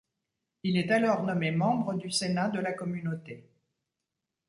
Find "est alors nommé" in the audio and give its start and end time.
0.77-1.51